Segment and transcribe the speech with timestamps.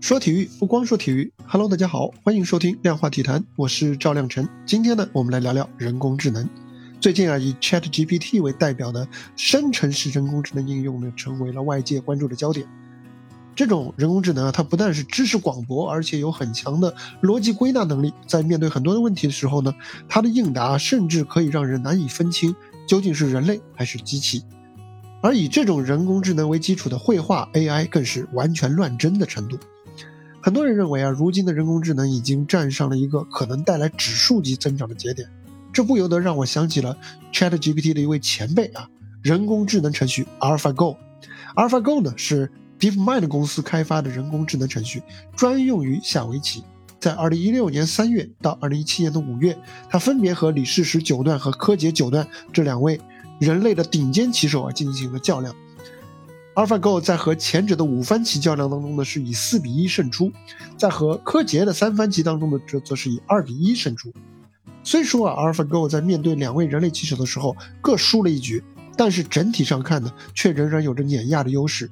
[0.00, 4.48] 说体育不光说体育，Hello，大家好，欢迎收听量化体坛，我是赵亮晨。
[4.64, 6.48] 今天呢，我们来聊聊人工智能。
[6.98, 12.66] 最近啊，以 Chat GPT 为代表的生成式人工智能应用呢，成为了外界关注的焦点。
[13.54, 18.10] 这种人工智能啊，它不但是知识广博，而且有很强的逻辑归纳能力。
[18.26, 19.72] 在面对很多的问题的时候呢，
[20.08, 22.56] 它的应答甚至可以让人难以分清
[22.88, 24.42] 究竟是人类还是机器。
[25.20, 29.58] 而以这种人工智能为基础的绘画 AI 更是完全乱真的程度。
[30.42, 35.28] 很多人认为啊，如今的人工智能已经站上了一个可能带来指数级增长的节点，
[35.72, 36.96] 这不由得让我想起了
[37.32, 38.88] ChatGPT 的一位前辈啊，
[39.22, 40.96] 人工智能程序 AlphaGo。
[41.54, 45.02] AlphaGo 呢是 DeepMind 公司开发的人工智能程序，
[45.36, 46.64] 专用于下围棋。
[46.98, 49.58] 在2016年3月到2017年的5月，
[49.90, 52.98] 它分别和李世石九段和柯洁九段这两位
[53.38, 55.54] 人类的顶尖棋手啊进行了较量。
[56.54, 60.30] AlphaGo 在和前者的五番棋较量当中呢，是以四比一胜出；
[60.76, 64.12] 在和柯洁的三番棋当中呢，则则是以二比一胜出。
[64.82, 68.62] 虽说啊，AlphaGo 在面对两位人类棋手的时候各输了一局，
[68.96, 71.88] 但是整体上看呢，却仍然有着碾压的优势。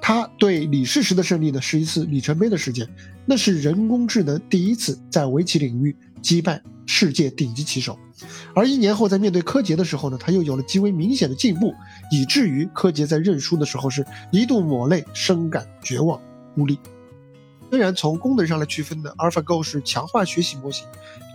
[0.00, 2.88] 他对李世石的胜利呢，是一次里程碑的事件，
[3.26, 7.98] 那是人工智能第一次在围棋领域击败世界顶级棋手。
[8.54, 11.74] 而一年后，在面对柯洁的时候呢，他又有了极为明显的进步，
[12.10, 16.20] 以至于柯洁在认输的时候是一度抹泪，深感绝望
[16.56, 16.78] 无力。
[17.68, 20.86] 虽然从功能上来区分呢，AlphaGo 是强化学习模型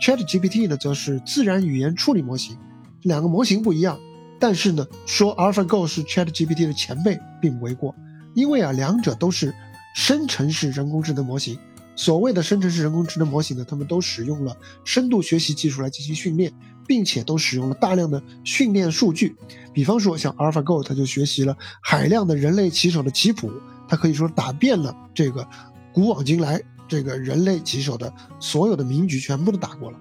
[0.02, 2.58] ，ChatGPT 呢则是自然语言处理模型，
[3.02, 4.00] 两个模型不一样，
[4.40, 7.94] 但是呢，说 AlphaGo 是 ChatGPT 的前辈并不为过，
[8.34, 9.54] 因为啊，两者都是
[9.94, 11.60] 生成式人工智能模型。
[11.96, 16.52] 所谓的生成式人工智能模型呢，他们都使用了深度学习技术来进行训练，
[16.88, 19.36] 并且都使用了大量的训练数据。
[19.74, 23.52] 比方说，像 AlphaGo，它就学习了海量的人类棋手的棋谱，
[23.88, 25.48] 它可以说打遍了这个
[25.94, 30.00] 古往今来这个人类棋手的所有的名局，全部都打过了。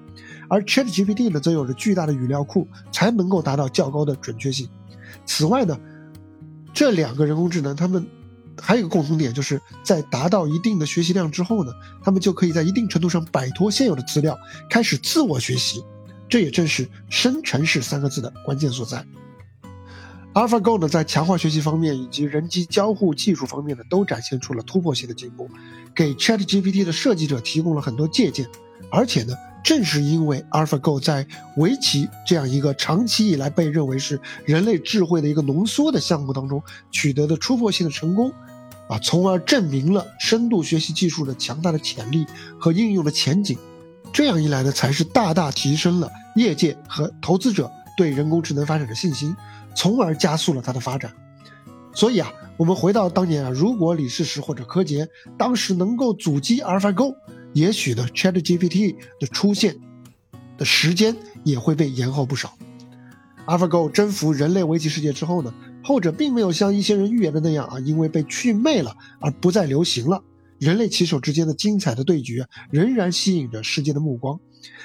[0.48, 4.68] 而 ChatGPT 呢，则有着巨大的语料库，才能够达到较高的准确性。
[5.26, 5.78] 此外呢，
[6.72, 8.06] 这两个人工智能，他们。
[8.60, 11.72] 还有一个共同点，就是在达到一定的学习量之后呢，
[12.02, 14.38] 他们就可以在一定程度上摆脱现有的资料，
[14.68, 15.84] 开始自我学习。
[16.28, 19.04] 这也正是“生成式”三个字的关键所在。
[20.34, 25.50] AlphaGo 呢，在强化学习方面以及人机交互技术方面呢，都展现出了突破性的进步，
[25.94, 28.48] 给 ChatGPT 的设计者提供了很多借鉴，
[28.92, 29.34] 而且呢。
[29.62, 31.26] 正是因为 AlphaGo 在
[31.58, 38.32] 围棋这样一个长期以来被认为是人类智慧的一个浓缩的项目当中取得的突破性的成功，
[38.90, 42.26] 啊，从而证明了深度学习技术的强大的潜力
[42.58, 43.56] 和应用的前景。
[44.12, 49.36] 这样一来呢，才是大大提升了业界和投资者对人工智能发展的信心，
[49.76, 51.12] 从而加速了它的发展。
[51.94, 55.08] 所以啊，我们回到当年啊，如果李世石或者柯洁
[55.38, 57.14] 当时能够阻击 AlphaGo。
[57.52, 59.76] 也许呢，ChatGPT 的出现
[60.56, 62.52] 的时间也会被延后不少。
[63.46, 65.52] AlphaGo 征服人类围棋世界之后呢，
[65.90, 70.22] 后者并没有像一些人预言的那样啊，因为被祛魅了而不再流行了。
[70.60, 74.38] 人类棋手之间的精彩的对局，仍然吸引着世界的目光。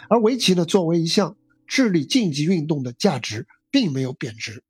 [0.09, 1.35] 而围棋呢，作为一项
[1.67, 4.63] 智力竞技运动的价值并没有贬值。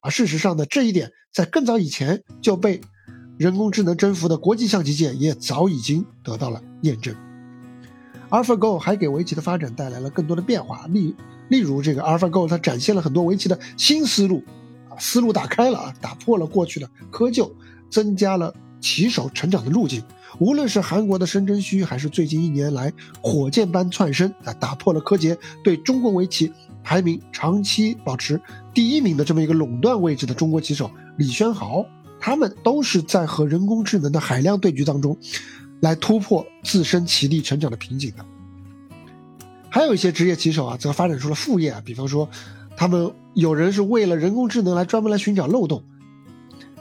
[0.00, 2.80] 而事实上呢，这一点在更早以前就被
[3.38, 7.14] 人工智能征服的国际象棋界也早已经得到了验证。
[8.28, 11.16] AlphaGo 还给围棋的发展带来了更多的变化，例
[11.48, 14.44] 例如这个 AlphaGo 它展现了很多围棋的新思路，
[14.98, 17.50] 思路打开了啊，打破了过去的窠臼，
[17.90, 20.02] 增加了棋手成长的路径。
[20.38, 26.52] 无论是韩国的申真虚，还是最近一年来火箭般窜升啊，打破了柯洁对中国围棋
[26.82, 28.40] 排名长期保持
[28.72, 31.84] 第一名的这么一个垄断位置的中国棋手李轩豪，
[32.18, 35.16] 他们都是在和人工智能的海量对局当中。
[35.80, 38.22] 来突破自身棋力成长的瓶颈的，
[39.70, 42.28] 还有一些职业棋手啊，则发展出了副业啊，比方说，
[42.80, 45.84] 他们有人是为了人工智能来专门来寻找漏洞，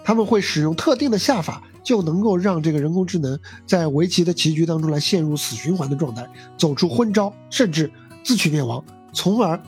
[0.01, 6.25] 他们会使用特定的下法，就能够让这个人工智能在围棋的棋局当中来陷入死循环的状态，
[6.57, 7.91] 走出昏招，甚至
[8.23, 8.81] 自取灭亡，
[9.11, 9.61] 从而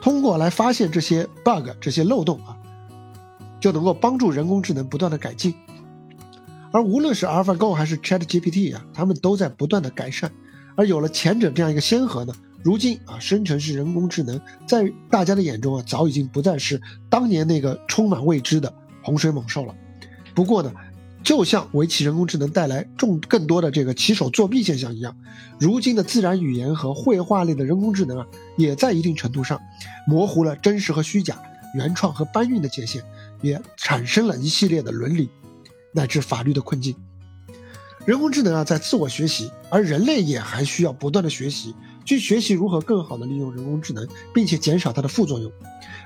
[0.00, 2.56] 通过来发现这些 bug 这些漏洞啊，
[3.58, 5.52] 就能够帮助人工智能不断的改进。
[6.70, 10.30] 而无论是 AlphaGo 还是 ChatGPT 啊，他们都在不断的改善。
[10.76, 12.32] 而有了前者这样一个先河呢，
[12.62, 18.72] 如今啊，生成式人工智能在大家的眼中啊，早已经不再是当年那个充满未知的
[19.02, 19.74] 洪水猛兽了。
[20.34, 20.72] 不过呢，
[21.22, 25.16] 就像围棋人工智能带来众更多的这个棋手作弊现象一样，
[25.58, 28.26] 如今的自然语言和绘画类的人工智能啊，
[28.56, 29.60] 也在一定程度上
[30.06, 31.40] 模糊了真实和虚假、
[31.74, 33.02] 原创和搬运的界限，
[33.40, 35.28] 也产生了一系列的伦理。
[35.90, 36.94] 乃至法律的困境。
[38.04, 41.74] 人工智能啊在自我学习，而人类也还需要不断的学习，
[42.08, 45.52] 去学习如何更好的利用人工智能，并且减少它的副作用。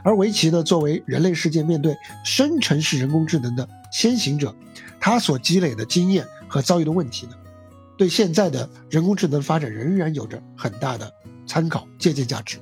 [0.03, 4.53] 而围棋呢，作为人类世界面对生成式人工智能的先行者，
[4.99, 7.35] 它所积累的经验和遭遇的问题呢，
[7.97, 11.09] 对现在的人工智能发展仍然有着很大的
[11.47, 12.59] 参考借鉴价值。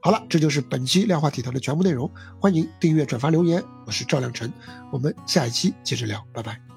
[0.00, 2.10] 好了，这就是本期量化体坛的全部内容。
[2.40, 4.52] 欢迎订阅、转发、留言，我是赵亮晨，
[4.90, 6.71] 我们下一期接着聊，拜拜。